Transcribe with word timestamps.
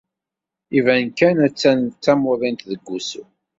Iban 0.77 1.05
kan 1.17 1.37
attan 1.47 1.79
d 1.87 1.95
tamuḍint 2.03 2.67
deg 2.71 2.81
wusu. 2.87 3.23